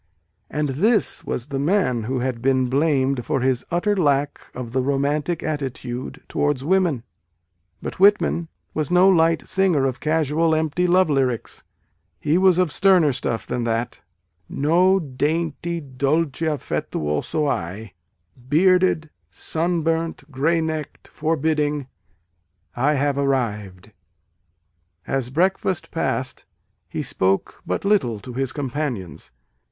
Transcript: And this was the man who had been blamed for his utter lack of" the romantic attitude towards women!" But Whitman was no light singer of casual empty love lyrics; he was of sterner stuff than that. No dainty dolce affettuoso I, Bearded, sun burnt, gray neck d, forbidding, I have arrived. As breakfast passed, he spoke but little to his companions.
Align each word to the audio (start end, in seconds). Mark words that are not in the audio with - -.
And 0.49 0.69
this 0.69 1.23
was 1.25 1.49
the 1.49 1.59
man 1.59 2.05
who 2.05 2.21
had 2.21 2.41
been 2.41 2.69
blamed 2.71 3.23
for 3.23 3.41
his 3.41 3.63
utter 3.69 3.95
lack 3.95 4.41
of" 4.55 4.71
the 4.71 4.81
romantic 4.81 5.43
attitude 5.43 6.23
towards 6.27 6.65
women!" 6.65 7.03
But 7.83 7.99
Whitman 7.99 8.47
was 8.73 8.89
no 8.89 9.07
light 9.07 9.47
singer 9.47 9.85
of 9.85 9.99
casual 9.99 10.55
empty 10.55 10.87
love 10.87 11.07
lyrics; 11.11 11.63
he 12.19 12.39
was 12.39 12.57
of 12.57 12.71
sterner 12.71 13.13
stuff 13.13 13.45
than 13.45 13.63
that. 13.65 14.01
No 14.49 14.99
dainty 14.99 15.79
dolce 15.79 16.47
affettuoso 16.47 17.47
I, 17.47 17.93
Bearded, 18.49 19.11
sun 19.29 19.83
burnt, 19.83 20.31
gray 20.31 20.61
neck 20.61 20.97
d, 21.03 21.11
forbidding, 21.13 21.85
I 22.75 22.95
have 22.95 23.19
arrived. 23.19 23.91
As 25.05 25.29
breakfast 25.29 25.91
passed, 25.91 26.45
he 26.89 27.03
spoke 27.03 27.61
but 27.67 27.85
little 27.85 28.19
to 28.21 28.33
his 28.33 28.51
companions. 28.51 29.31